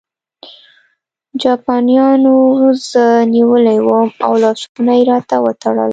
جاپانیانو 1.41 2.37
زه 2.89 3.05
نیولی 3.33 3.79
وم 3.87 4.07
او 4.25 4.33
لاسونه 4.43 4.91
یې 4.99 5.03
راته 5.11 5.35
وتړل 5.45 5.89